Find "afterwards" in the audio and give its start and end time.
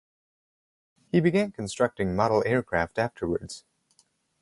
2.97-3.65